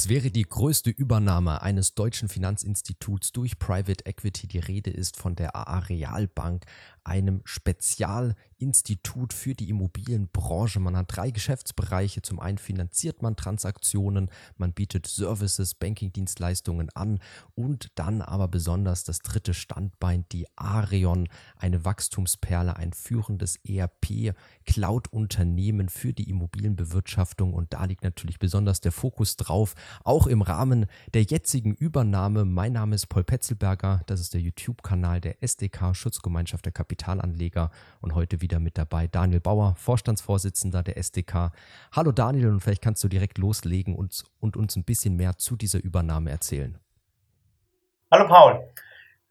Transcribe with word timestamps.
Es 0.00 0.08
wäre 0.08 0.30
die 0.30 0.44
größte 0.44 0.88
Übernahme 0.88 1.60
eines 1.60 1.92
deutschen 1.92 2.30
Finanzinstituts 2.30 3.32
durch 3.32 3.58
Private 3.58 4.06
Equity. 4.06 4.46
Die 4.48 4.58
Rede 4.58 4.88
ist 4.88 5.18
von 5.18 5.34
der 5.34 5.54
Arealbank, 5.54 6.64
einem 7.04 7.42
Spezialinstitut 8.60 9.32
für 9.32 9.54
die 9.54 9.70
Immobilienbranche. 9.70 10.80
Man 10.80 10.96
hat 10.96 11.06
drei 11.08 11.30
Geschäftsbereiche. 11.30 12.20
Zum 12.20 12.40
einen 12.40 12.58
finanziert 12.58 13.22
man 13.22 13.36
Transaktionen, 13.36 14.30
man 14.58 14.74
bietet 14.74 15.06
Services, 15.06 15.72
Bankingdienstleistungen 15.74 16.90
an 16.90 17.20
und 17.54 17.88
dann 17.94 18.20
aber 18.20 18.48
besonders 18.48 19.04
das 19.04 19.20
dritte 19.20 19.54
Standbein, 19.54 20.26
die 20.32 20.44
Arion, 20.56 21.28
eine 21.56 21.86
Wachstumsperle, 21.86 22.76
ein 22.76 22.92
führendes 22.92 23.56
ERP-Cloud-Unternehmen 23.64 25.88
für 25.88 26.12
die 26.12 26.28
Immobilienbewirtschaftung. 26.28 27.54
Und 27.54 27.72
da 27.72 27.86
liegt 27.86 28.04
natürlich 28.04 28.38
besonders 28.38 28.82
der 28.82 28.92
Fokus 28.92 29.36
drauf, 29.36 29.74
auch 30.04 30.26
im 30.26 30.42
Rahmen 30.42 30.84
der 31.14 31.22
jetzigen 31.22 31.72
Übernahme. 31.74 32.44
Mein 32.44 32.74
Name 32.74 32.94
ist 32.94 33.08
Paul 33.08 33.24
Petzelberger, 33.24 34.02
das 34.06 34.20
ist 34.20 34.34
der 34.34 34.42
YouTube-Kanal 34.42 35.22
der 35.22 35.42
SDK 35.42 35.94
Schutzgemeinschaft 35.94 36.66
der 36.66 36.72
Kapitalanleger 36.72 37.70
und 38.00 38.14
heute 38.14 38.42
wieder 38.42 38.49
mit 38.58 38.78
dabei 38.78 39.06
Daniel 39.06 39.40
Bauer, 39.40 39.74
Vorstandsvorsitzender 39.76 40.82
der 40.82 40.96
SDK. 40.96 41.52
Hallo 41.92 42.10
Daniel 42.10 42.48
und 42.48 42.60
vielleicht 42.60 42.82
kannst 42.82 43.04
du 43.04 43.08
direkt 43.08 43.38
loslegen 43.38 43.94
und, 43.94 44.24
und 44.40 44.56
uns 44.56 44.76
ein 44.76 44.84
bisschen 44.84 45.16
mehr 45.16 45.36
zu 45.36 45.56
dieser 45.56 45.82
Übernahme 45.82 46.30
erzählen. 46.30 46.78
Hallo 48.10 48.26
Paul. 48.26 48.64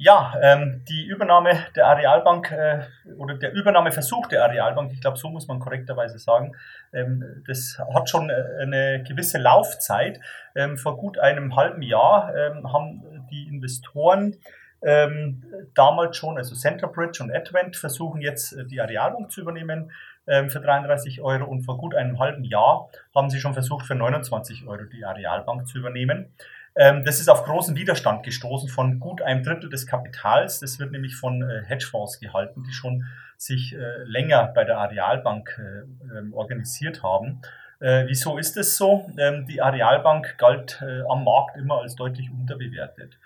Ja, 0.01 0.33
ähm, 0.41 0.85
die 0.87 1.07
Übernahme 1.07 1.65
der 1.75 1.87
Arealbank 1.87 2.53
äh, 2.53 2.85
oder 3.17 3.35
der 3.35 3.51
Übernahmeversuch 3.51 4.27
der 4.27 4.45
Arealbank, 4.45 4.93
ich 4.93 5.01
glaube, 5.01 5.17
so 5.17 5.27
muss 5.27 5.49
man 5.49 5.59
korrekterweise 5.59 6.19
sagen, 6.19 6.55
ähm, 6.93 7.43
das 7.45 7.77
hat 7.93 8.09
schon 8.09 8.29
äh, 8.29 8.33
eine 8.61 9.03
gewisse 9.03 9.39
Laufzeit. 9.39 10.21
Ähm, 10.55 10.77
vor 10.77 10.95
gut 10.95 11.19
einem 11.19 11.57
halben 11.57 11.81
Jahr 11.81 12.33
ähm, 12.33 12.71
haben 12.71 13.27
die 13.29 13.49
Investoren 13.49 14.37
ähm, 14.81 15.43
damals 15.75 16.17
schon, 16.17 16.37
also 16.37 16.55
Centerbridge 16.55 17.21
und 17.21 17.31
Advent 17.35 17.75
versuchen 17.75 18.21
jetzt 18.21 18.53
äh, 18.53 18.65
die 18.65 18.79
Arealbank 18.79 19.31
zu 19.31 19.41
übernehmen 19.41 19.91
ähm, 20.27 20.49
für 20.49 20.59
33 20.59 21.21
Euro 21.21 21.45
und 21.45 21.63
vor 21.63 21.77
gut 21.77 21.95
einem 21.95 22.19
halben 22.19 22.43
Jahr 22.43 22.89
haben 23.13 23.29
sie 23.29 23.39
schon 23.39 23.53
versucht 23.53 23.85
für 23.85 23.95
29 23.95 24.67
Euro 24.67 24.83
die 24.83 25.03
Arealbank 25.03 25.67
zu 25.67 25.79
übernehmen. 25.79 26.33
Ähm, 26.75 27.03
das 27.03 27.19
ist 27.19 27.29
auf 27.29 27.43
großen 27.43 27.75
Widerstand 27.75 28.23
gestoßen 28.23 28.69
von 28.69 28.99
gut 28.99 29.21
einem 29.21 29.43
Drittel 29.43 29.69
des 29.69 29.85
Kapitals. 29.85 30.59
Das 30.59 30.79
wird 30.79 30.91
nämlich 30.91 31.15
von 31.15 31.41
äh, 31.41 31.63
Hedgefonds 31.65 32.19
gehalten, 32.19 32.63
die 32.63 32.73
schon 32.73 33.05
sich 33.37 33.73
äh, 33.73 34.03
länger 34.03 34.51
bei 34.53 34.63
der 34.63 34.77
Arealbank 34.77 35.59
äh, 35.59 36.17
ähm, 36.17 36.33
organisiert 36.33 37.03
haben. 37.03 37.41
wieso 37.81 38.37
ist 38.37 38.57
es 38.57 38.75
so? 38.75 39.09
Ähm, 39.17 39.45
die 39.47 39.61
Arealbank 39.61 40.37
galt 40.37 40.83
am 41.07 41.23
Markt 41.23 41.55
immer 41.55 41.79
als 41.79 41.95
deutlich 41.95 42.29
unterbewertet. 42.29 43.17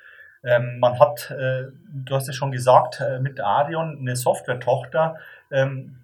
Man 0.43 0.99
hat, 0.99 1.31
du 1.31 2.15
hast 2.15 2.27
es 2.27 2.35
schon 2.35 2.51
gesagt, 2.51 3.01
mit 3.21 3.39
Arion 3.39 3.97
eine 3.99 4.15
Software-Tochter, 4.15 5.15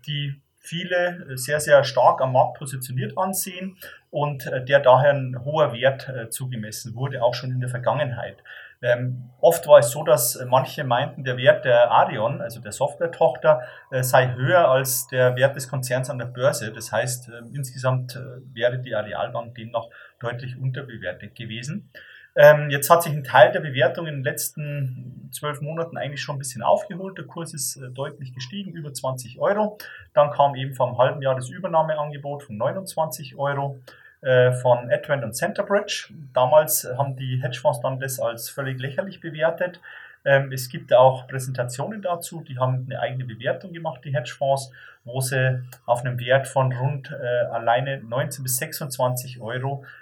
die 0.07 0.41
viele 0.59 1.25
sehr, 1.35 1.59
sehr 1.59 1.83
stark 1.83 2.21
am 2.21 2.33
Markt 2.33 2.57
positioniert 2.57 3.17
ansehen 3.17 3.77
und 4.11 4.45
äh, 4.47 4.63
der 4.63 4.79
daher 4.79 5.13
ein 5.13 5.43
hoher 5.43 5.73
Wert 5.73 6.09
äh, 6.09 6.29
zugemessen 6.29 6.95
wurde, 6.95 7.23
auch 7.23 7.33
schon 7.33 7.51
in 7.51 7.59
der 7.59 7.69
Vergangenheit. 7.69 8.37
Ähm, 8.81 9.29
oft 9.41 9.67
war 9.67 9.79
es 9.79 9.91
so, 9.91 10.03
dass 10.03 10.41
manche 10.47 10.83
meinten, 10.85 11.23
der 11.23 11.37
Wert 11.37 11.65
der 11.65 11.91
Arion, 11.91 12.41
also 12.41 12.61
der 12.61 12.71
Software-Tochter, 12.71 13.61
äh, 13.91 14.03
sei 14.03 14.33
höher 14.35 14.69
als 14.69 15.07
der 15.07 15.35
Wert 15.35 15.55
des 15.55 15.67
Konzerns 15.67 16.09
an 16.09 16.17
der 16.17 16.25
Börse. 16.25 16.71
Das 16.71 16.91
heißt, 16.91 17.29
äh, 17.29 17.39
insgesamt 17.53 18.15
äh, 18.15 18.19
wäre 18.53 18.79
die 18.79 18.95
Arealbank 18.95 19.55
demnach 19.55 19.87
deutlich 20.19 20.57
unterbewertet 20.57 21.35
gewesen. 21.35 21.91
Ähm, 22.35 22.69
jetzt 22.69 22.89
hat 22.89 23.03
sich 23.03 23.13
ein 23.13 23.23
Teil 23.23 23.51
der 23.51 23.59
Bewertung 23.59 24.07
in 24.07 24.15
den 24.15 24.23
letzten 24.23 25.29
zwölf 25.31 25.61
Monaten 25.61 25.97
eigentlich 25.97 26.21
schon 26.21 26.35
ein 26.35 26.39
bisschen 26.39 26.61
aufgeholt. 26.61 27.17
Der 27.17 27.25
Kurs 27.25 27.53
ist 27.53 27.77
äh, 27.77 27.89
deutlich 27.89 28.33
gestiegen, 28.33 28.71
über 28.71 28.93
20 28.93 29.39
Euro. 29.39 29.77
Dann 30.13 30.31
kam 30.31 30.55
eben 30.55 30.73
vor 30.73 30.87
einem 30.87 30.97
halben 30.97 31.21
Jahr 31.21 31.35
das 31.35 31.49
Übernahmeangebot 31.49 32.43
von 32.43 32.57
29 32.57 33.37
Euro 33.37 33.79
äh, 34.21 34.51
von 34.51 34.91
Advent 34.91 35.23
und 35.23 35.33
Centerbridge. 35.33 36.09
Damals 36.33 36.87
haben 36.97 37.15
die 37.15 37.41
Hedgefonds 37.41 37.81
dann 37.81 37.99
das 37.99 38.19
als 38.19 38.49
völlig 38.49 38.79
lächerlich 38.79 39.21
bewertet. 39.21 39.79
Ähm, 40.25 40.51
es 40.51 40.69
gibt 40.69 40.93
auch 40.93 41.27
Präsentationen 41.27 42.01
dazu, 42.01 42.43
die 42.47 42.59
haben 42.59 42.85
eine 42.89 42.99
eigene 42.99 43.23
Bewertung 43.23 43.71
gemacht, 43.71 44.01
die 44.03 44.13
Hedgefonds, 44.13 44.71
wo 45.05 45.21
sie 45.21 45.63
auf 45.85 46.01
einem 46.01 46.19
Wert 46.19 46.47
von 46.47 46.73
rund 46.73 47.11
äh, 47.11 47.45
alleine 47.47 48.01
19 48.03 48.43
bis 48.43 48.57
26 48.57 49.39
Euro 49.39 49.85
äh, 49.85 49.99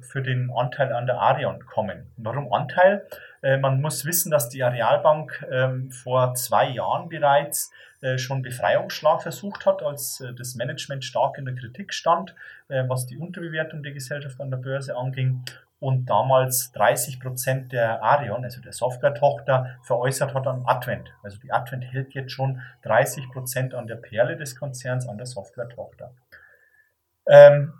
für 0.00 0.22
den 0.22 0.50
Anteil 0.50 0.92
an 0.92 1.06
der 1.06 1.18
Arion 1.18 1.66
kommen. 1.66 2.10
Warum 2.16 2.52
Anteil? 2.52 3.06
Äh, 3.42 3.56
man 3.58 3.80
muss 3.80 4.04
wissen, 4.04 4.30
dass 4.30 4.48
die 4.48 4.62
Arealbank 4.62 5.46
ähm, 5.50 5.90
vor 5.90 6.34
zwei 6.34 6.68
Jahren 6.68 7.08
bereits 7.08 7.70
äh, 8.00 8.18
schon 8.18 8.42
Befreiungsschlag 8.42 9.22
versucht 9.22 9.66
hat, 9.66 9.82
als 9.82 10.22
das 10.36 10.54
Management 10.54 11.04
stark 11.04 11.38
in 11.38 11.44
der 11.44 11.54
Kritik 11.54 11.92
stand, 11.92 12.34
was 12.68 13.06
die 13.06 13.18
Unterbewertung 13.18 13.82
der 13.82 13.92
Gesellschaft 13.92 14.40
an 14.40 14.50
der 14.50 14.58
Börse 14.58 14.96
anging 14.96 15.44
und 15.80 16.06
damals 16.08 16.72
30 16.72 17.20
Prozent 17.20 17.72
der 17.72 18.02
Arion, 18.02 18.44
also 18.44 18.60
der 18.60 18.72
Software-Tochter, 18.72 19.78
veräußert 19.82 20.34
hat 20.34 20.46
an 20.46 20.62
Advent. 20.66 21.12
Also 21.22 21.38
die 21.38 21.50
Advent 21.52 21.84
hält 21.84 22.12
jetzt 22.14 22.32
schon 22.32 22.60
30 22.82 23.30
Prozent 23.30 23.74
an 23.74 23.86
der 23.86 23.96
Perle 23.96 24.36
des 24.36 24.56
Konzerns, 24.56 25.08
an 25.08 25.16
der 25.16 25.26
Software-Tochter. 25.26 26.14
Ähm, 27.26 27.72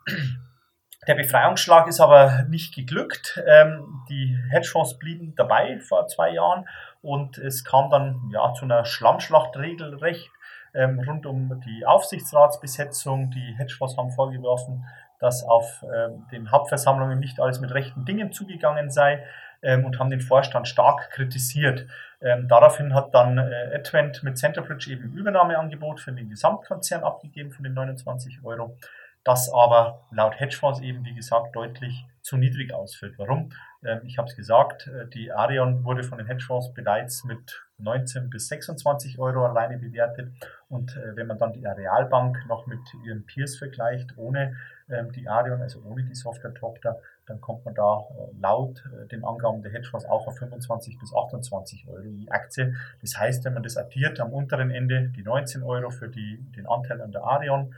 der 1.07 1.15
Befreiungsschlag 1.15 1.89
ist 1.89 2.01
aber 2.01 2.45
nicht 2.49 2.75
geglückt. 2.75 3.43
Ähm, 3.47 4.03
die 4.09 4.37
Hedgefonds 4.51 4.99
blieben 4.99 5.35
dabei 5.35 5.79
vor 5.81 6.07
zwei 6.09 6.31
Jahren 6.31 6.69
und 7.01 7.39
es 7.39 7.65
kam 7.65 7.91
dann 7.91 8.31
ja 8.33 8.53
zu 8.53 8.67
einer 8.67 8.85
Schlammschlacht 8.85 9.57
regelrecht 9.57 10.31
ähm, 10.75 11.01
rund 11.01 11.27
um 11.27 11.61
die 11.67 11.87
Aufsichtsratsbesetzung. 11.87 13.31
Die 13.31 13.55
Hedgefonds 13.57 13.97
haben 13.97 14.11
vorgeworfen, 14.11 14.85
dass 15.19 15.43
auf 15.43 15.85
ähm, 15.85 16.27
den 16.33 16.51
Hauptversammlungen 16.51 17.19
nicht 17.19 17.41
alles 17.41 17.61
mit 17.61 17.73
rechten 17.73 18.05
Dingen 18.05 18.33
zugegangen 18.33 18.91
sei 18.91 19.25
ähm, 19.63 19.85
und 19.85 19.99
haben 19.99 20.11
den 20.11 20.21
Vorstand 20.21 20.69
stark 20.69 21.11
kritisiert. 21.11 21.87
Ähm, 22.21 22.49
daraufhin 22.49 22.95
hat 22.95 23.15
dann 23.15 23.39
äh, 23.39 23.75
Advent 23.75 24.23
mit 24.23 24.39
Centerbridge 24.39 24.91
eben 24.91 25.13
Übernahmeangebot 25.13 26.01
für 26.01 26.13
den 26.13 26.29
Gesamtkonzern 26.29 27.05
abgegeben 27.05 27.51
von 27.51 27.65
den 27.65 27.75
29 27.75 28.41
Euro 28.45 28.77
das 29.25 29.53
aber 29.53 30.07
laut 30.11 30.39
Hedgefonds 30.39 30.81
eben, 30.81 31.05
wie 31.05 31.15
gesagt, 31.15 31.55
deutlich 31.55 32.07
zu 32.23 32.37
niedrig 32.37 32.73
ausfällt. 32.73 33.19
Warum? 33.19 33.53
Ähm, 33.83 34.01
ich 34.05 34.19
habe 34.19 34.29
es 34.29 34.37
gesagt, 34.37 34.87
äh, 34.87 35.07
die 35.09 35.33
Arion 35.33 35.85
wurde 35.85 36.03
von 36.03 36.19
den 36.19 36.27
Hedgefonds 36.27 36.73
bereits 36.75 37.25
mit 37.25 37.63
19 37.79 38.29
bis 38.31 38.49
26 38.49 39.19
Euro 39.19 39.47
alleine 39.47 39.79
bewertet. 39.79 40.33
Und 40.69 40.97
äh, 40.97 41.17
wenn 41.17 41.27
man 41.27 41.39
dann 41.39 41.53
die 41.53 41.67
Arealbank 41.67 42.47
noch 42.47 42.67
mit 42.67 42.81
ihren 43.05 43.25
Peers 43.25 43.57
vergleicht, 43.57 44.17
ohne 44.17 44.57
ähm, 44.91 45.13
die 45.13 45.29
Arion, 45.29 45.63
also 45.63 45.81
ohne 45.83 46.03
die 46.03 46.15
Software-Tochter, 46.15 47.01
dann 47.27 47.41
kommt 47.41 47.65
man 47.65 47.75
da 47.75 48.01
äh, 48.01 48.41
laut 48.41 48.83
den 49.11 49.25
Angaben 49.25 49.63
der 49.63 49.73
Hedgefonds 49.73 50.07
auch 50.07 50.27
auf 50.27 50.39
25 50.39 50.99
bis 50.99 51.15
28 51.15 51.89
Euro 51.89 52.03
je 52.03 52.29
Aktie. 52.31 52.75
Das 53.01 53.19
heißt, 53.19 53.45
wenn 53.45 53.55
man 53.55 53.63
das 53.63 53.77
addiert, 53.77 54.21
am 54.21 54.33
unteren 54.33 54.71
Ende 54.71 55.09
die 55.09 55.23
19 55.23 55.63
Euro 55.63 55.91
für 55.91 56.09
die, 56.09 56.45
den 56.57 56.67
Anteil 56.67 57.01
an 57.01 57.13
der 57.13 57.23
Arion, 57.23 57.75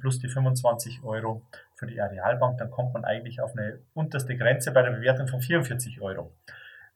plus 0.00 0.18
die 0.18 0.28
25 0.28 1.04
Euro 1.04 1.42
für 1.74 1.86
die 1.86 2.00
Arealbank, 2.00 2.58
dann 2.58 2.70
kommt 2.70 2.94
man 2.94 3.04
eigentlich 3.04 3.40
auf 3.40 3.52
eine 3.56 3.78
unterste 3.94 4.36
Grenze 4.36 4.72
bei 4.72 4.82
der 4.82 4.90
Bewertung 4.90 5.28
von 5.28 5.40
44 5.40 6.00
Euro. 6.00 6.32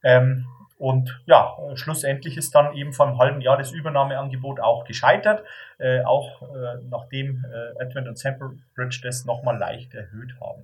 Ähm, 0.03 0.47
und 0.81 1.21
ja, 1.27 1.59
schlussendlich 1.75 2.39
ist 2.39 2.55
dann 2.55 2.73
eben 2.75 2.95
vor 2.95 3.07
einem 3.07 3.19
halben 3.19 3.43
Jahr 3.43 3.59
das 3.59 3.71
Übernahmeangebot 3.71 4.61
auch 4.61 4.87
gescheitert, 4.87 5.45
äh, 5.77 6.01
auch 6.05 6.41
äh, 6.41 6.79
nachdem 6.89 7.45
äh, 7.45 7.83
Advent 7.85 8.09
und 8.09 8.19
Samplebridge 8.19 9.01
das 9.03 9.27
nochmal 9.27 9.59
leicht 9.59 9.93
erhöht 9.93 10.33
haben. 10.41 10.63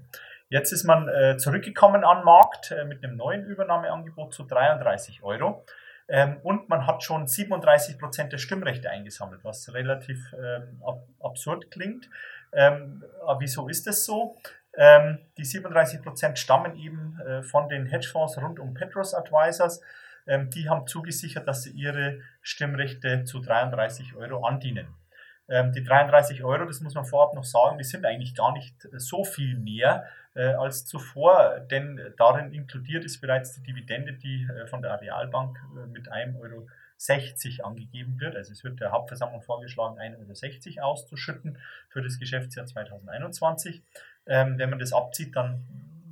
Jetzt 0.48 0.72
ist 0.72 0.84
man 0.84 1.08
äh, 1.08 1.36
zurückgekommen 1.36 2.02
an 2.02 2.24
Markt 2.24 2.70
äh, 2.70 2.86
mit 2.86 3.04
einem 3.04 3.16
neuen 3.16 3.44
Übernahmeangebot 3.44 4.32
zu 4.32 4.44
33 4.44 5.22
Euro. 5.22 5.66
Ähm, 6.08 6.38
und 6.42 6.68
man 6.68 6.86
hat 6.86 7.02
schon 7.02 7.26
37 7.26 7.98
Prozent 7.98 8.32
der 8.32 8.38
Stimmrechte 8.38 8.90
eingesammelt, 8.90 9.44
was 9.44 9.72
relativ 9.74 10.34
ähm, 10.34 10.82
ab 10.84 11.02
absurd 11.20 11.70
klingt. 11.70 12.08
Ähm, 12.52 13.02
wieso 13.38 13.68
ist 13.68 13.86
das 13.86 14.04
so? 14.04 14.36
Ähm, 14.76 15.18
die 15.36 15.44
37 15.44 16.02
Prozent 16.02 16.38
stammen 16.38 16.76
eben 16.76 17.18
äh, 17.20 17.42
von 17.42 17.68
den 17.68 17.86
Hedgefonds 17.86 18.38
rund 18.38 18.60
um 18.60 18.74
Petros 18.74 19.14
Advisors. 19.14 19.80
Ähm, 20.26 20.50
die 20.50 20.68
haben 20.68 20.86
zugesichert, 20.86 21.48
dass 21.48 21.62
sie 21.62 21.70
ihre 21.70 22.20
Stimmrechte 22.42 23.24
zu 23.24 23.40
33 23.40 24.14
Euro 24.16 24.44
andienen. 24.44 24.88
Ähm, 25.48 25.72
die 25.72 25.82
33 25.82 26.42
Euro, 26.42 26.64
das 26.64 26.80
muss 26.80 26.94
man 26.94 27.04
vorab 27.04 27.34
noch 27.34 27.44
sagen, 27.44 27.78
die 27.78 27.84
sind 27.84 28.04
eigentlich 28.04 28.34
gar 28.34 28.52
nicht 28.52 28.88
so 28.96 29.24
viel 29.24 29.56
mehr 29.56 30.06
äh, 30.34 30.48
als 30.54 30.86
zuvor, 30.86 31.60
denn 31.70 32.00
darin 32.16 32.52
inkludiert 32.52 33.04
ist 33.04 33.20
bereits 33.20 33.54
die 33.54 33.62
Dividende, 33.62 34.12
die 34.12 34.44
äh, 34.44 34.66
von 34.66 34.82
der 34.82 34.92
Arealbank 34.92 35.58
äh, 35.76 35.86
mit 35.86 36.12
1,60 36.12 36.40
Euro 36.40 36.66
60 36.98 37.64
angegeben 37.64 38.20
wird. 38.20 38.36
Also 38.36 38.52
es 38.52 38.64
wird 38.64 38.80
der 38.80 38.90
Hauptversammlung 38.90 39.42
vorgeschlagen, 39.42 39.98
1,60 39.98 40.78
Euro 40.78 40.88
auszuschütten 40.88 41.58
für 41.88 42.02
das 42.02 42.18
Geschäftsjahr 42.18 42.66
2021. 42.66 43.82
Ähm, 44.26 44.58
wenn 44.58 44.70
man 44.70 44.78
das 44.78 44.92
abzieht, 44.92 45.36
dann 45.36 45.64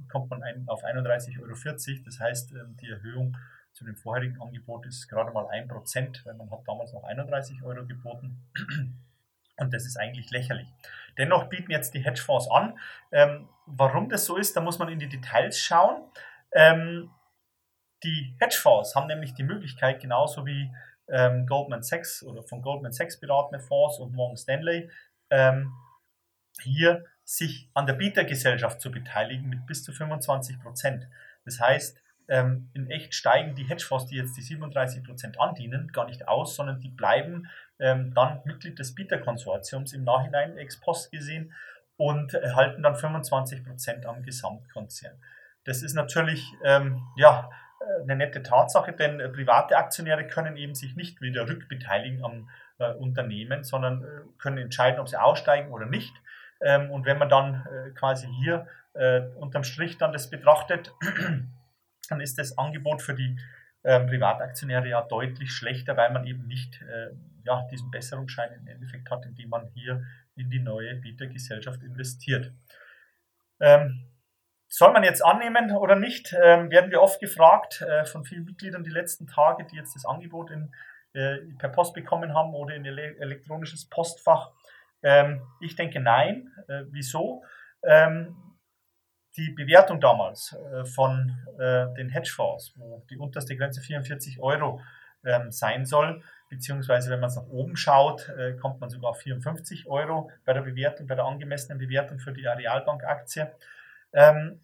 kommt 0.09 0.31
man 0.31 0.43
ein, 0.43 0.65
auf 0.69 0.85
31,40 0.85 1.41
Euro. 1.41 2.05
Das 2.05 2.21
heißt, 2.21 2.53
ähm, 2.53 2.77
die 2.81 2.91
Erhöhung 2.91 3.37
zu 3.73 3.85
dem 3.85 3.97
vorherigen 3.97 4.41
Angebot 4.41 4.87
ist 4.87 5.09
gerade 5.09 5.33
mal 5.33 5.47
1%, 5.47 6.25
weil 6.25 6.35
man 6.35 6.51
hat 6.51 6.61
damals 6.67 6.93
noch 6.93 7.03
31 7.03 7.63
Euro 7.63 7.85
geboten. 7.85 8.41
Und 9.57 9.73
das 9.73 9.85
ist 9.85 9.97
eigentlich 9.97 10.31
lächerlich. 10.31 10.67
Dennoch 11.17 11.49
bieten 11.49 11.71
jetzt 11.71 11.95
die 11.95 12.05
Hedgefonds 12.05 12.51
an. 12.51 12.79
Ähm, 13.13 13.49
warum 13.67 14.09
das 14.09 14.25
so 14.25 14.37
ist, 14.37 14.57
da 14.57 14.61
muss 14.61 14.79
man 14.79 14.89
in 14.89 14.99
die 14.99 15.09
Details 15.09 15.59
schauen. 15.59 16.03
Ähm, 16.53 17.11
die 18.03 18.35
Hedgefonds 18.39 18.95
haben 18.95 19.07
nämlich 19.07 19.35
die 19.35 19.45
Möglichkeit, 19.45 20.01
genauso 20.01 20.45
wie 20.45 20.71
ähm, 21.09 21.47
Goldman 21.47 21.83
Sachs 21.83 22.23
oder 22.23 22.43
von 22.43 22.63
Goldman 22.63 22.93
Sachs 22.93 23.19
beratene 23.19 23.61
Fonds 23.61 23.99
und 23.99 24.15
Morgan 24.15 24.37
Stanley, 24.37 24.91
ähm, 25.31 25.73
hier 26.61 27.05
sich 27.25 27.69
an 27.75 27.87
der 27.87 27.95
Bietergesellschaft 27.95 28.81
zu 28.81 28.91
beteiligen 28.91 29.49
mit 29.49 29.67
bis 29.67 29.83
zu 29.83 29.93
25 29.93 30.61
Prozent. 30.61 31.09
Das 31.45 31.61
heißt, 31.61 32.01
ähm, 32.29 32.71
in 32.75 32.91
echt 32.91 33.15
steigen 33.15 33.55
die 33.55 33.65
Hedgefonds, 33.65 34.07
die 34.07 34.17
jetzt 34.17 34.37
die 34.37 34.43
37 34.43 35.05
Prozent 35.05 35.39
andienen, 35.41 35.89
gar 35.93 36.07
nicht 36.07 36.29
aus, 36.29 36.57
sondern 36.57 36.81
die 36.81 36.89
bleiben 36.89 37.49
ähm, 37.79 38.13
dann 38.15 38.41
Mitglied 38.45 38.79
des 38.79 38.95
Bieterkonsortiums 38.95 39.93
im 39.93 40.05
Nachhinein 40.05 40.57
ex 40.59 40.81
post 40.81 41.11
gesehen 41.11 41.53
und 41.97 42.35
erhalten 42.35 42.83
dann 42.83 42.97
25 42.97 43.65
Prozent 43.65 44.07
am 44.07 44.23
Gesamtkonzern. 44.23 45.17
Das 45.65 45.83
ist 45.83 45.95
natürlich 45.95 46.53
ähm, 46.65 47.03
ja, 47.17 47.51
eine 48.03 48.17
nette 48.17 48.43
Tatsache, 48.43 48.93
denn 48.93 49.21
äh, 49.21 49.29
private 49.29 49.77
Aktionäre 49.77 50.27
können 50.27 50.57
eben 50.57 50.75
sich 50.75 50.97
nicht 50.97 51.21
wieder 51.21 51.49
rückbeteiligen 51.49 52.25
am 52.25 52.49
äh, 52.79 52.93
Unternehmen, 52.93 53.65
sondern 53.65 54.03
äh, 54.03 54.07
können 54.39 54.59
entscheiden, 54.59 55.01
ob 55.01 55.09
sie 55.09 55.21
aussteigen 55.21 55.71
oder 55.71 55.87
nicht. 55.87 56.15
Ähm, 56.61 56.91
und 56.91 57.07
wenn 57.07 57.19
man 57.19 57.29
dann 57.29 57.67
äh, 57.67 57.91
quasi 57.91 58.29
hier 58.43 58.67
äh, 58.95 59.23
unterm 59.37 59.65
Strich 59.65 59.99
dann 59.99 60.13
das 60.13 60.31
betrachtet, 60.31 60.93
dann 62.09 62.21
ist 62.21 62.39
das 62.39 62.59
Angebot 62.59 63.03
für 63.03 63.15
die 63.15 63.39
ähm, 63.85 64.07
Privataktionäre 64.07 64.89
ja 64.89 65.03
deutlich 65.03 65.53
schlechter, 65.53 65.97
weil 65.97 66.11
man 66.13 66.27
eben 66.27 66.47
nicht 66.47 66.81
äh, 66.83 67.11
ja, 67.45 67.67
diesen 67.71 67.91
Besserungsschein 67.91 68.53
im 68.53 68.67
Endeffekt 68.67 69.11
hat, 69.11 69.27
indem 69.27 69.51
man 69.51 69.69
hier 69.75 70.03
in 70.37 70.51
die 70.51 70.61
neue 70.61 70.97
Bietergesellschaft 70.97 71.83
investiert. 71.83 72.53
Ähm, 73.61 74.09
soll 74.69 74.93
man 74.93 75.05
jetzt 75.05 75.25
annehmen 75.25 75.71
oder 75.77 75.95
nicht, 75.95 76.35
ähm, 76.43 76.71
werden 76.71 76.91
wir 76.91 77.01
oft 77.01 77.21
gefragt 77.21 77.83
äh, 77.83 78.05
von 78.07 78.25
vielen 78.25 78.45
Mitgliedern 78.45 78.83
die 78.83 78.91
letzten 78.91 79.27
Tage, 79.27 79.65
die 79.65 79.77
jetzt 79.77 79.95
das 79.95 80.05
Angebot 80.05 80.51
in, 80.51 80.73
äh, 81.13 81.37
per 81.59 81.69
Post 81.69 81.95
bekommen 81.95 82.35
haben 82.35 82.55
oder 82.55 82.75
in 82.75 82.85
ele 82.85 83.17
elektronisches 83.19 83.89
Postfach. 83.89 84.51
Ähm, 85.03 85.43
ich 85.61 85.77
denke 85.77 86.01
nein. 86.01 86.51
Äh, 86.67 86.85
wieso? 86.91 87.45
Ähm, 87.85 88.35
die 89.37 89.51
Bewertung 89.51 90.01
damals 90.01 90.53
äh, 90.53 90.85
von 90.85 91.37
äh, 91.59 91.93
den 91.95 92.09
Hedgefonds, 92.09 92.75
wo 92.77 93.05
die 93.11 93.19
unterste 93.19 93.57
Grenze 93.57 93.81
44 93.81 94.41
Euro 94.41 94.81
ähm, 95.25 95.51
sein 95.51 95.87
soll, 95.87 96.23
beziehungsweise 96.49 97.11
wenn 97.11 97.21
man 97.21 97.31
es 97.31 97.37
nach 97.37 97.47
oben 97.47 97.77
schaut, 97.77 98.29
äh, 98.29 98.55
kommt 98.55 98.81
man 98.81 98.91
sogar 98.91 99.11
auf 99.11 99.19
54 99.19 99.87
Euro 99.87 100.31
bei 100.45 100.53
der 100.53 100.63
Bewertung, 100.63 101.07
bei 101.07 101.15
der 101.15 101.25
angemessenen 101.25 101.79
Bewertung 101.79 102.19
für 102.19 102.33
die 102.33 102.47
Arealbank-Aktie 102.47 103.53
ähm, 104.13 104.61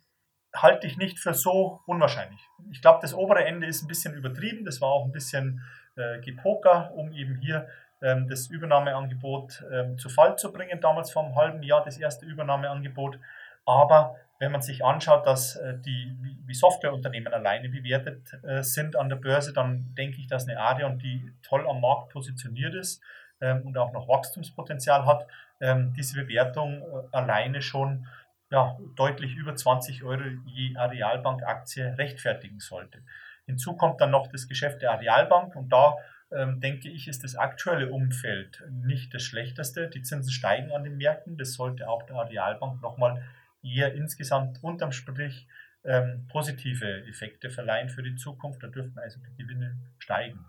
halte 0.54 0.86
ich 0.86 0.96
nicht 0.96 1.18
für 1.18 1.34
so 1.34 1.80
unwahrscheinlich. 1.86 2.40
Ich 2.70 2.82
glaube, 2.82 2.98
das 3.02 3.14
obere 3.14 3.44
Ende 3.44 3.66
ist 3.66 3.82
ein 3.82 3.88
bisschen 3.88 4.14
übertrieben. 4.14 4.64
Das 4.64 4.80
war 4.80 4.90
auch 4.90 5.04
ein 5.04 5.12
bisschen 5.12 5.62
äh, 5.96 6.20
Gepoker, 6.20 6.92
um 6.94 7.12
eben 7.12 7.36
hier 7.36 7.68
ähm, 8.02 8.28
das 8.28 8.48
Übernahmeangebot 8.48 9.64
ähm, 9.72 9.98
zu 9.98 10.08
Fall 10.08 10.36
zu 10.38 10.52
bringen. 10.52 10.80
Damals 10.80 11.10
vor 11.12 11.24
einem 11.24 11.36
halben 11.36 11.62
Jahr 11.62 11.84
das 11.84 11.98
erste 11.98 12.26
Übernahmeangebot. 12.26 13.18
Aber 13.64 14.16
wenn 14.40 14.52
man 14.52 14.62
sich 14.62 14.84
anschaut, 14.84 15.26
dass 15.26 15.54
äh, 15.56 15.78
die 15.78 16.16
wie 16.46 16.54
Softwareunternehmen 16.54 17.32
alleine 17.32 17.68
bewertet 17.68 18.32
äh, 18.42 18.62
sind 18.62 18.96
an 18.96 19.08
der 19.08 19.16
Börse, 19.16 19.52
dann 19.52 19.94
denke 19.94 20.18
ich, 20.18 20.26
dass 20.26 20.48
eine 20.48 20.58
Arion, 20.58 20.98
die 20.98 21.32
toll 21.42 21.68
am 21.68 21.80
Markt 21.80 22.10
positioniert 22.10 22.74
ist 22.74 23.02
ähm, 23.40 23.62
und 23.66 23.76
auch 23.76 23.92
noch 23.92 24.08
Wachstumspotenzial 24.08 25.04
hat, 25.04 25.26
ähm, 25.60 25.92
diese 25.92 26.20
Bewertung 26.22 26.82
äh, 26.82 27.16
alleine 27.16 27.60
schon 27.60 28.08
ja, 28.50 28.76
deutlich 28.96 29.36
über 29.36 29.54
20 29.54 30.02
Euro 30.02 30.24
je 30.46 30.74
Arealbank-Aktie 30.74 31.98
rechtfertigen 31.98 32.60
sollte. 32.60 32.98
Hinzu 33.44 33.76
kommt 33.76 34.00
dann 34.00 34.10
noch 34.10 34.26
das 34.26 34.48
Geschäft 34.48 34.80
der 34.80 34.92
Arealbank 34.92 35.54
und 35.54 35.68
da 35.70 35.96
ähm, 36.32 36.60
denke 36.60 36.88
ich, 36.88 37.08
ist 37.08 37.24
das 37.24 37.36
aktuelle 37.36 37.90
Umfeld 37.90 38.64
nicht 38.70 39.12
das 39.12 39.22
schlechteste. 39.22 39.88
Die 39.88 40.02
Zinsen 40.02 40.32
steigen 40.32 40.72
an 40.72 40.82
den 40.82 40.96
Märkten, 40.96 41.36
das 41.36 41.52
sollte 41.52 41.88
auch 41.88 42.04
der 42.04 42.16
Arealbank 42.16 42.80
nochmal 42.80 43.22
eher 43.62 43.94
insgesamt 43.94 44.62
unterm 44.62 44.92
Strich 44.92 45.46
ähm, 45.84 46.26
positive 46.28 47.06
Effekte 47.06 47.50
verleihen 47.50 47.88
für 47.88 48.02
die 48.02 48.16
Zukunft. 48.16 48.62
Da 48.62 48.68
dürften 48.68 48.98
also 48.98 49.20
die 49.20 49.42
Gewinne 49.42 49.76
steigen. 49.98 50.44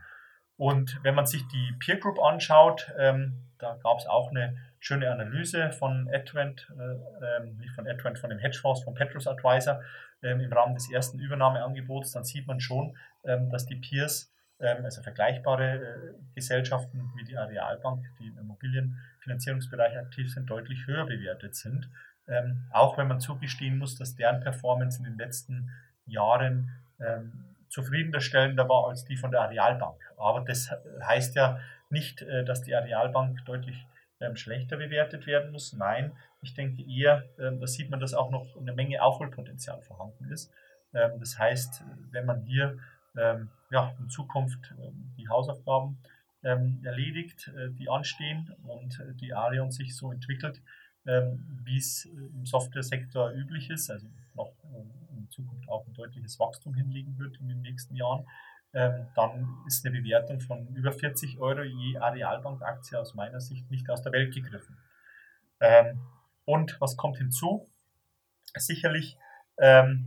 Und 0.58 1.00
wenn 1.04 1.16
man 1.16 1.26
sich 1.26 1.48
die 1.48 1.74
Peer 1.80 1.98
Group 1.98 2.20
anschaut, 2.20 2.92
ähm, 2.98 3.48
da 3.58 3.80
gab 3.82 3.98
es 3.98 4.08
auch 4.08 4.30
eine 4.30 4.58
schöne 4.80 5.12
Analyse 5.12 5.72
von 5.72 6.10
Advent, 6.14 6.68
äh, 6.78 7.38
ähm, 7.38 7.58
nicht 7.58 7.74
von 7.74 7.88
Advent, 7.88 8.20
von 8.20 8.30
dem 8.30 8.40
Hedgefonds, 8.40 8.84
von 8.84 8.94
Petrus 8.94 9.28
Advisor 9.28 9.82
ähm, 10.24 10.40
im 10.40 10.52
Rahmen 10.52 10.76
des 10.76 10.92
ersten 10.92 11.20
Übernahmeangebots, 11.20 12.12
dann 12.12 12.24
sieht 12.24 12.48
man 12.48 12.60
schon, 12.60 12.98
ähm, 13.24 13.50
dass 13.50 13.66
die 13.66 13.76
Peers, 13.76 14.34
ähm, 14.60 14.84
also 14.84 15.02
vergleichbare 15.02 15.76
äh, 15.76 16.14
Gesellschaften 16.36 17.12
wie 17.16 17.24
die 17.24 17.38
Arealbank, 17.38 18.04
die 18.20 18.28
im 18.28 18.38
Immobilienfinanzierungsbereich 18.40 19.98
aktiv 19.98 20.32
sind, 20.32 20.50
deutlich 20.50 20.86
höher 20.88 21.06
bewertet 21.06 21.56
sind. 21.56 21.90
Ähm, 22.28 22.66
auch 22.72 22.98
wenn 22.98 23.08
man 23.08 23.20
zugestehen 23.20 23.78
muss, 23.78 23.98
dass 23.98 24.16
deren 24.16 24.42
Performance 24.42 25.00
in 25.00 25.06
den 25.06 25.18
letzten 25.18 25.72
Jahren 26.06 26.72
ähm, 27.00 27.56
zufriedenstellender 27.70 28.68
war 28.70 28.88
als 28.88 29.06
die 29.06 29.18
von 29.18 29.32
der 29.32 29.42
Arealbank. 29.42 30.00
Aber 30.18 30.42
das 30.42 30.72
heißt 31.04 31.36
ja 31.36 31.60
nicht, 31.90 32.22
äh, 32.22 32.46
dass 32.46 32.62
die 32.62 32.76
Arealbank 32.76 33.44
deutlich 33.46 33.86
ähm, 34.20 34.36
schlechter 34.36 34.78
bewertet 34.78 35.26
werden 35.26 35.52
muss. 35.52 35.74
Nein, 35.74 36.12
ich 36.42 36.54
denke 36.54 36.84
eher, 36.84 37.24
ähm, 37.40 37.60
da 37.60 37.68
sieht 37.68 37.90
man, 37.90 38.00
dass 38.00 38.14
auch 38.14 38.30
noch 38.30 38.56
eine 38.58 38.74
Menge 38.74 39.02
Aufholpotenzial 39.02 39.82
vorhanden 39.82 40.32
ist. 40.32 40.52
Ähm, 40.94 41.20
das 41.20 41.38
heißt, 41.38 41.84
wenn 42.12 42.26
man 42.26 42.42
hier 42.42 42.78
ja, 43.14 43.94
in 44.00 44.08
Zukunft 44.08 44.74
die 45.18 45.28
Hausaufgaben 45.28 45.98
erledigt, 46.42 47.50
äh, 47.50 47.70
die 47.72 47.90
anstehen 47.90 48.54
und 48.64 49.00
äh, 49.00 49.14
die 49.14 49.34
Arion 49.34 49.72
sich 49.72 49.96
so 49.96 50.12
entwickelt, 50.12 50.62
wie 51.04 51.78
es 51.78 52.06
im 52.06 52.46
Software-Sektor 52.46 53.32
üblich 53.32 53.70
ist, 53.72 53.90
also 53.90 54.08
noch 54.36 54.54
in 55.18 55.30
Zukunft 55.30 55.68
auch 55.70 55.86
ein 55.88 55.94
deutliches 55.94 56.40
Wachstum 56.40 56.76
hinlegen 56.76 57.18
wird 57.18 57.40
in 57.40 57.48
den 57.48 57.62
nächsten 57.62 57.96
Jahren, 57.96 58.28
ähm, 58.74 59.08
dann 59.16 59.58
ist 59.68 59.86
eine 59.86 59.98
Bewertung 59.98 60.40
von 60.40 60.68
über 60.76 60.92
40 60.92 61.40
Euro 61.40 61.64
je 61.64 61.98
Arealbank-Aktie 61.98 62.98
aus 62.98 63.14
meiner 63.16 63.42
Sicht 63.42 63.70
nicht 63.70 63.90
aus 63.90 64.02
der 64.02 64.14
Welt 64.14 64.34
gegriffen. 64.34 64.78
Ähm, 65.60 66.00
und 66.46 66.80
was 66.80 66.96
kommt 66.96 67.18
hinzu? 67.18 67.70
Sicherlich 68.56 69.18
ähm, 69.58 70.06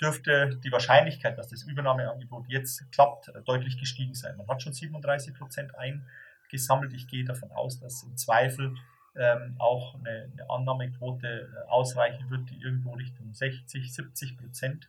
dürfte 0.00 0.58
die 0.64 0.72
Wahrscheinlichkeit, 0.72 1.38
dass 1.38 1.48
das 1.48 1.62
Übernahmeangebot 1.62 2.48
jetzt 2.48 2.90
klappt, 2.90 3.30
deutlich 3.44 3.78
gestiegen 3.78 4.14
sein. 4.14 4.36
Man 4.36 4.48
hat 4.48 4.62
schon 4.62 4.72
37 4.72 5.34
Prozent 5.34 5.72
eingesammelt. 5.76 6.92
Ich 6.94 7.06
gehe 7.06 7.24
davon 7.24 7.52
aus, 7.52 7.78
dass 7.78 8.02
im 8.02 8.16
Zweifel 8.16 8.74
ähm, 9.16 9.56
auch 9.58 9.94
eine, 9.94 10.30
eine, 10.32 10.50
Annahmequote 10.50 11.26
äh, 11.26 11.68
ausreichen 11.68 12.30
wird, 12.30 12.48
die 12.50 12.60
irgendwo 12.60 12.92
Richtung 12.94 13.32
60, 13.32 13.92
70 13.92 14.38
Prozent 14.38 14.88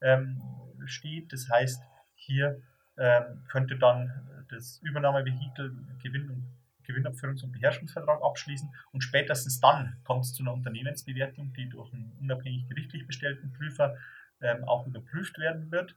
ähm, 0.00 0.42
steht. 0.86 1.32
Das 1.32 1.48
heißt, 1.48 1.82
hier 2.14 2.60
ähm, 2.98 3.44
könnte 3.48 3.76
dann 3.78 4.46
das 4.50 4.78
Übernahmevehikel 4.82 5.74
Gewinn 6.02 6.48
Gewinnabführungs- 6.86 7.44
und 7.44 7.52
Beherrschungsvertrag 7.52 8.22
abschließen 8.22 8.68
und 8.92 9.02
spätestens 9.02 9.60
dann 9.60 9.96
kommt 10.04 10.24
es 10.24 10.34
zu 10.34 10.42
einer 10.42 10.52
Unternehmensbewertung, 10.52 11.52
die 11.52 11.68
durch 11.68 11.92
einen 11.92 12.12
unabhängig 12.20 12.68
gerichtlich 12.68 13.06
bestellten 13.06 13.52
Prüfer 13.52 13.96
ähm, 14.40 14.64
auch 14.64 14.86
überprüft 14.86 15.38
werden 15.38 15.70
wird. 15.70 15.94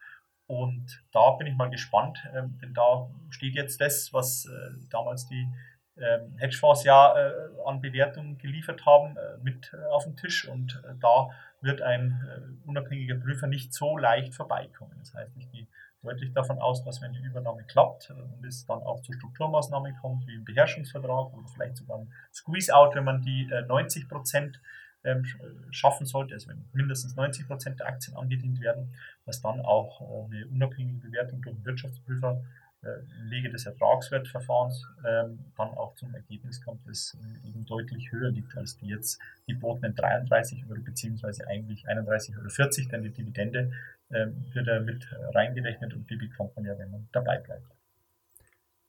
Und 0.47 1.03
da 1.11 1.31
bin 1.31 1.47
ich 1.47 1.55
mal 1.55 1.69
gespannt, 1.69 2.19
ähm, 2.35 2.57
denn 2.61 2.73
da 2.73 3.09
steht 3.29 3.55
jetzt 3.55 3.81
das, 3.81 4.13
was 4.13 4.45
äh, 4.45 4.87
damals 4.89 5.27
die 5.27 5.47
Hedgefonds 6.37 6.83
ja 6.83 7.17
äh, 7.17 7.31
an 7.65 7.81
Bewertungen 7.81 8.37
geliefert 8.37 8.85
haben, 8.85 9.15
äh, 9.17 9.37
mit 9.41 9.73
äh, 9.73 9.85
auf 9.85 10.03
den 10.03 10.17
Tisch 10.17 10.47
und 10.47 10.81
da 11.01 11.29
wird 11.61 11.81
ein 11.81 12.59
unabhängiger 12.65 13.15
Prüfer 13.15 13.47
nicht 13.47 13.73
so 13.73 13.97
leicht 13.97 14.35
vorbeikommen. 14.35 14.93
Das 14.99 15.15
heißt, 15.15 15.35
ich 15.37 15.49
gehe 15.51 15.67
deutlich 16.03 16.31
davon 16.33 16.59
aus, 16.59 16.83
dass 16.83 17.01
wenn 17.01 17.13
die 17.13 17.23
Übernahme 17.23 17.63
klappt 17.63 18.11
und 18.11 18.45
es 18.45 18.65
dann 18.65 18.83
auch 18.83 19.01
zu 19.01 19.11
Strukturmaßnahmen 19.13 19.95
kommt, 19.97 20.27
wie 20.27 20.35
ein 20.35 20.45
Beherrschungsvertrag 20.45 21.33
oder 21.33 21.47
vielleicht 21.47 21.77
sogar 21.77 21.97
ein 21.97 22.13
Squeeze-Out, 22.31 22.95
wenn 22.95 23.03
man 23.03 23.21
die 23.23 23.49
90 23.67 24.03
äh, 24.03 24.07
Prozent 24.07 24.61
ähm, 25.03 25.25
schaffen 25.71 26.05
sollte, 26.05 26.35
also 26.35 26.49
wenn 26.49 26.65
mindestens 26.73 27.15
90 27.15 27.47
Prozent 27.47 27.79
der 27.79 27.87
Aktien 27.87 28.15
angedient 28.15 28.59
werden, 28.59 28.93
dass 29.25 29.41
dann 29.41 29.61
auch 29.61 30.01
eine 30.01 30.45
unabhängige 30.47 30.99
Bewertung 30.99 31.41
durch 31.41 31.55
einen 31.55 31.65
Wirtschaftsprüfer 31.65 32.43
Lege 33.23 33.49
des 33.49 33.65
Ertragswertverfahrens 33.65 34.85
ähm, 35.07 35.39
dann 35.57 35.69
auch 35.69 35.95
zum 35.95 36.13
Ergebnis 36.13 36.61
kommt, 36.61 36.87
das 36.87 37.17
eben 37.43 37.65
deutlich 37.65 38.11
höher 38.11 38.29
liegt 38.29 38.55
als 38.57 38.77
die 38.77 38.87
jetzt 38.87 39.19
gebotenen 39.47 39.95
33 39.95 40.65
Euro 40.69 40.81
beziehungsweise 40.81 41.47
eigentlich 41.47 41.87
31,40 41.87 42.37
Euro, 42.37 42.89
denn 42.91 43.03
die 43.03 43.11
Dividende 43.11 43.71
ähm, 44.11 44.45
wird 44.53 44.67
ja 44.67 44.79
mit 44.79 45.07
reingerechnet 45.33 45.93
und 45.93 46.09
die 46.09 46.15
bekommt 46.15 46.55
man 46.55 46.65
ja, 46.65 46.77
wenn 46.77 46.91
man 46.91 47.07
dabei 47.11 47.39
bleibt. 47.39 47.75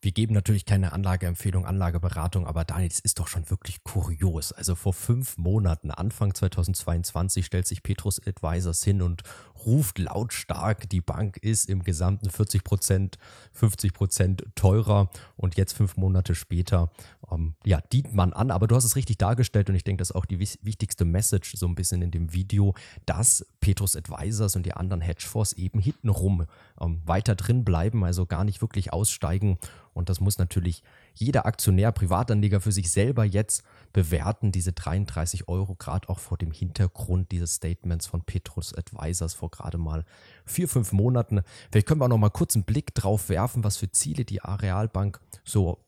Wir 0.03 0.13
geben 0.13 0.35
natürlich 0.35 0.67
keine 0.67 0.93
Anlageempfehlung, 0.93 1.65
Anlageberatung, 1.65 2.47
aber 2.47 2.65
Daniel, 2.65 2.91
das 2.91 3.01
ist 3.01 3.19
doch 3.19 3.29
schon 3.29 3.49
wirklich 3.49 3.83
kurios. 3.83 4.53
Also 4.53 4.75
vor 4.75 4.93
fünf 4.93 5.39
Monaten, 5.39 5.91
Anfang 5.91 6.35
2022, 6.35 7.47
stellt 7.47 7.67
sich 7.67 7.83
Petrus 7.83 8.21
Advisors 8.25 8.85
hin 8.85 9.01
und 9.01 9.23
ruft 9.65 9.99
lautstark, 9.99 10.89
die 10.91 11.01
Bank 11.01 11.39
ist 11.39 11.71
im 11.71 11.83
Gesamten 11.83 12.29
40 12.29 12.63
Prozent, 12.63 13.19
50 13.53 13.95
Prozent 13.95 14.45
teurer 14.55 15.09
und 15.37 15.57
jetzt 15.57 15.73
fünf 15.73 15.97
Monate 15.97 16.35
später, 16.35 16.91
ähm, 17.31 17.55
ja, 17.65 17.81
dient 17.81 18.15
man 18.15 18.35
an. 18.35 18.51
Aber 18.51 18.67
du 18.67 18.77
hast 18.77 18.85
es 18.85 18.97
richtig 18.97 19.17
dargestellt 19.17 19.71
und 19.71 19.77
ich 19.77 19.85
denke, 19.85 20.03
das 20.03 20.11
ist 20.11 20.17
auch 20.17 20.27
die 20.27 20.39
wichtigste 20.39 21.07
Message 21.07 21.55
so 21.57 21.67
ein 21.67 21.75
bisschen 21.75 22.03
in 22.03 22.11
dem 22.11 22.35
Video, 22.35 22.75
dass 23.07 23.47
Petrus 23.61 23.97
Advisors 23.97 24.57
und 24.57 24.67
die 24.67 24.75
anderen 24.75 25.01
Hedgefonds 25.01 25.55
eben 25.55 25.81
hintenrum 25.81 26.45
ähm, 26.81 27.01
weiter 27.07 27.35
drin 27.35 27.65
bleiben, 27.65 28.05
also 28.05 28.27
gar 28.27 28.45
nicht 28.45 28.61
wirklich 28.61 28.93
aussteigen 28.93 29.59
und 29.97 30.11
das 30.11 30.21
muss 30.21 30.39
natürlich 30.39 30.83
jeder 31.15 31.47
Aktionär, 31.47 31.91
Privatanleger 31.91 32.61
für 32.61 32.73
sich 32.73 32.93
selber 32.93 33.25
jetzt 33.25 33.65
bewerten, 33.93 34.53
diese 34.53 34.73
33 34.73 35.49
Euro, 35.49 35.75
gerade 35.75 36.09
auch 36.11 36.19
vor 36.19 36.37
dem 36.37 36.53
Hintergrund 36.53 37.33
dieses 37.33 37.55
Statements 37.55 38.07
von 38.07 38.21
Petrus 38.21 38.75
Advisors 38.75 39.33
vor 39.35 39.51
gerade 39.51 39.79
mal 39.79 40.05
vier, 40.45 40.69
fünf 40.69 40.93
Monaten. 40.93 41.41
Vielleicht 41.71 41.87
können 41.87 42.01
wir 42.01 42.05
auch 42.05 42.11
noch 42.11 42.19
mal 42.19 42.31
kurz 42.31 42.55
einen 42.55 42.65
Blick 42.65 42.95
drauf 42.95 43.31
werfen, 43.31 43.65
was 43.65 43.79
für 43.79 43.91
Ziele 43.91 44.25
die 44.25 44.43
Arealbank 44.43 45.19
so 45.45 45.79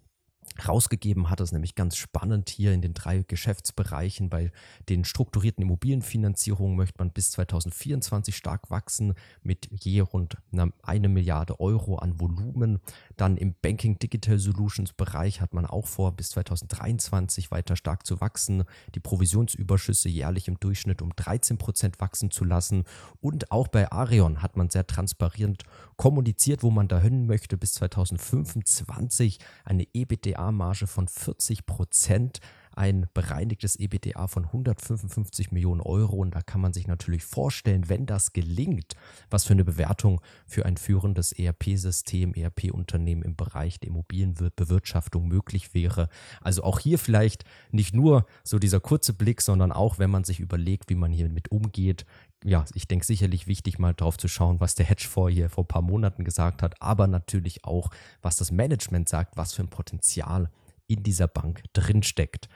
rausgegeben 0.66 1.30
hat. 1.30 1.40
Das 1.40 1.50
ist 1.50 1.52
nämlich 1.52 1.74
ganz 1.74 1.96
spannend 1.96 2.48
hier 2.48 2.72
in 2.72 2.80
den 2.80 2.94
drei 2.94 3.22
Geschäftsbereichen. 3.22 4.30
Bei 4.30 4.50
den 4.88 5.04
strukturierten 5.04 5.62
Immobilienfinanzierungen 5.62 6.76
möchte 6.76 6.98
man 6.98 7.12
bis 7.12 7.30
2024 7.32 8.36
stark 8.36 8.70
wachsen 8.70 9.14
mit 9.42 9.68
je 9.70 10.00
rund 10.00 10.36
eine 10.82 11.08
Milliarde 11.08 11.60
Euro 11.60 11.96
an 11.96 12.18
Volumen. 12.18 12.80
Dann 13.16 13.36
im 13.36 13.54
Banking 13.60 13.98
Digital 13.98 14.38
Solutions 14.38 14.92
Bereich 14.92 15.40
hat 15.40 15.54
man 15.54 15.66
auch 15.66 15.86
vor, 15.86 16.12
bis 16.12 16.30
2023 16.30 17.50
weiter 17.50 17.76
stark 17.76 18.06
zu 18.06 18.20
wachsen, 18.20 18.64
die 18.94 19.00
Provisionsüberschüsse 19.00 20.08
jährlich 20.08 20.48
im 20.48 20.58
Durchschnitt 20.58 21.02
um 21.02 21.14
13 21.14 21.58
Prozent 21.58 22.00
wachsen 22.00 22.30
zu 22.30 22.44
lassen. 22.44 22.84
Und 23.20 23.52
auch 23.52 23.68
bei 23.68 23.90
Arion 23.92 24.42
hat 24.42 24.56
man 24.56 24.70
sehr 24.70 24.86
transparent 24.86 25.64
kommuniziert, 25.96 26.62
wo 26.62 26.70
man 26.70 26.88
da 26.88 26.98
hin 27.00 27.26
möchte, 27.26 27.56
bis 27.56 27.74
2025 27.74 29.38
eine 29.64 29.86
EBITDA 29.92 30.47
EBITDA-Marge 30.48 30.86
von 30.86 31.08
40 31.08 31.66
Prozent, 31.66 32.40
ein 32.74 33.08
bereinigtes 33.12 33.74
EBITDA 33.76 34.28
von 34.28 34.44
155 34.44 35.50
Millionen 35.50 35.80
Euro. 35.80 36.16
Und 36.18 36.34
da 36.34 36.42
kann 36.42 36.60
man 36.60 36.72
sich 36.72 36.86
natürlich 36.86 37.24
vorstellen, 37.24 37.88
wenn 37.88 38.06
das 38.06 38.32
gelingt, 38.32 38.94
was 39.30 39.44
für 39.44 39.54
eine 39.54 39.64
Bewertung 39.64 40.20
für 40.46 40.64
ein 40.64 40.76
führendes 40.76 41.32
ERP-System, 41.32 42.34
ERP-Unternehmen 42.34 43.22
im 43.22 43.34
Bereich 43.34 43.80
der 43.80 43.88
Immobilienbewirtschaftung 43.88 45.26
möglich 45.26 45.74
wäre. 45.74 46.08
Also 46.40 46.62
auch 46.62 46.78
hier 46.78 46.98
vielleicht 46.98 47.44
nicht 47.72 47.94
nur 47.94 48.26
so 48.44 48.60
dieser 48.60 48.80
kurze 48.80 49.12
Blick, 49.12 49.40
sondern 49.40 49.72
auch, 49.72 49.98
wenn 49.98 50.10
man 50.10 50.22
sich 50.22 50.38
überlegt, 50.38 50.88
wie 50.88 50.94
man 50.94 51.12
hier 51.12 51.28
mit 51.28 51.50
umgeht, 51.50 52.06
ja, 52.44 52.64
ich 52.74 52.86
denke 52.86 53.04
sicherlich 53.04 53.46
wichtig, 53.46 53.78
mal 53.78 53.94
drauf 53.94 54.16
zu 54.16 54.28
schauen, 54.28 54.60
was 54.60 54.74
der 54.74 54.86
Hedgefonds 54.86 55.34
hier 55.34 55.50
vor 55.50 55.64
ein 55.64 55.68
paar 55.68 55.82
Monaten 55.82 56.24
gesagt 56.24 56.62
hat, 56.62 56.80
aber 56.80 57.06
natürlich 57.06 57.64
auch, 57.64 57.90
was 58.22 58.36
das 58.36 58.52
Management 58.52 59.08
sagt, 59.08 59.36
was 59.36 59.54
für 59.54 59.62
ein 59.62 59.70
Potenzial 59.70 60.50
in 60.86 61.02
dieser 61.02 61.28
Bank 61.28 61.62
drinsteckt. 61.72 62.48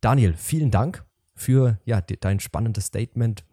Daniel, 0.00 0.34
vielen 0.34 0.70
Dank 0.70 1.04
für 1.34 1.78
ja, 1.84 2.00
dein 2.00 2.40
spannendes 2.40 2.86
Statement 2.86 3.44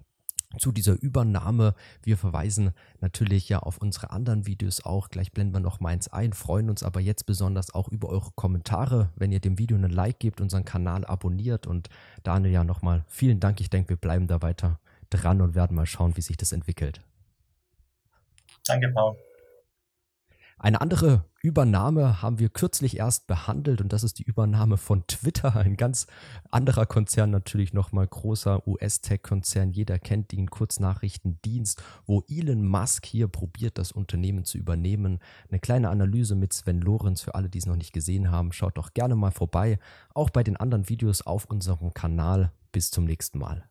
zu 0.58 0.72
dieser 0.72 0.94
Übernahme. 1.02 1.76
Wir 2.02 2.18
verweisen 2.18 2.72
natürlich 3.02 3.50
ja 3.50 3.60
auf 3.60 3.78
unsere 3.78 4.12
anderen 4.12 4.46
Videos 4.46 4.84
auch. 4.86 5.10
Gleich 5.10 5.34
blenden 5.34 5.56
wir 5.56 5.60
noch 5.60 5.82
meins 5.82 6.08
ein, 6.08 6.34
freuen 6.34 6.70
uns 6.70 6.84
aber 6.84 7.02
jetzt 7.02 7.26
besonders 7.26 7.74
auch 7.74 7.90
über 7.90 8.10
eure 8.10 8.32
Kommentare, 8.36 9.12
wenn 9.16 9.32
ihr 9.32 9.42
dem 9.42 9.60
Video 9.60 9.76
einen 9.76 9.92
Like 9.92 10.20
gebt, 10.20 10.40
unseren 10.40 10.64
Kanal 10.64 11.06
abonniert 11.06 11.68
und 11.68 11.90
Daniel 12.24 12.54
ja 12.54 12.64
nochmal 12.64 13.04
vielen 13.08 13.40
Dank. 13.42 13.60
Ich 13.60 13.70
denke, 13.70 13.90
wir 13.90 13.98
bleiben 13.98 14.28
da 14.28 14.42
weiter 14.42 14.80
dran 15.16 15.42
und 15.42 15.56
werden 15.56 15.76
mal 15.76 15.86
schauen, 15.86 16.18
wie 16.18 16.22
sich 16.22 16.38
das 16.38 16.52
entwickelt. 16.52 17.02
Danke, 18.66 18.90
Paul. 18.90 19.16
Eine 20.58 20.80
andere 20.80 21.26
Übernahme 21.44 22.22
haben 22.22 22.40
wir 22.40 22.50
kürzlich 22.50 22.98
erst 22.98 23.28
behandelt 23.28 23.82
und 23.82 23.92
das 23.92 24.04
ist 24.04 24.20
die 24.20 24.24
Übernahme 24.24 24.78
von 24.78 25.06
Twitter, 25.06 25.56
ein 25.56 25.76
ganz 25.76 26.08
anderer 26.50 26.86
Konzern, 26.86 27.30
natürlich 27.30 27.74
nochmal 27.74 28.08
großer 28.08 28.66
US-Tech-Konzern. 28.66 29.70
Jeder 29.70 30.00
kennt 30.00 30.32
den 30.32 30.50
Kurznachrichtendienst, 30.50 31.84
wo 32.08 32.24
Elon 32.30 32.66
Musk 32.66 33.06
hier 33.06 33.28
probiert, 33.28 33.78
das 33.78 33.92
Unternehmen 33.92 34.46
zu 34.46 34.58
übernehmen. 34.58 35.20
Eine 35.50 35.60
kleine 35.60 35.90
Analyse 35.90 36.36
mit 36.36 36.54
Sven 36.54 36.82
Lorenz 36.82 37.22
für 37.22 37.36
alle, 37.36 37.50
die 37.50 37.60
es 37.60 37.68
noch 37.68 37.76
nicht 37.76 37.94
gesehen 37.94 38.32
haben. 38.32 38.54
Schaut 38.54 38.78
doch 38.78 38.94
gerne 38.94 39.16
mal 39.16 39.32
vorbei, 39.32 39.78
auch 40.14 40.30
bei 40.30 40.42
den 40.42 40.56
anderen 40.56 40.88
Videos 40.90 41.22
auf 41.22 41.46
unserem 41.46 41.94
Kanal. 41.94 42.52
Bis 42.72 42.92
zum 42.92 43.06
nächsten 43.06 43.40
Mal. 43.40 43.70